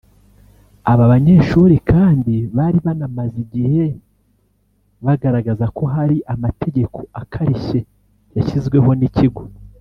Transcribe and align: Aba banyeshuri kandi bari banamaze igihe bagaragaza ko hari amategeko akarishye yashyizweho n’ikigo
Aba 0.91 1.11
banyeshuri 1.11 1.75
kandi 1.91 2.35
bari 2.57 2.77
banamaze 2.85 3.35
igihe 3.45 3.83
bagaragaza 5.05 5.65
ko 5.77 5.83
hari 5.95 6.17
amategeko 6.33 6.99
akarishye 7.21 7.79
yashyizweho 8.37 8.91
n’ikigo 8.99 9.43